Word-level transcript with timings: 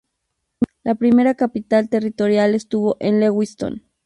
La 0.83 0.95
primera 0.95 1.35
capital 1.35 1.87
territorial 1.87 2.55
estuvo 2.55 2.97
en 2.99 3.19
Lewiston. 3.19 3.83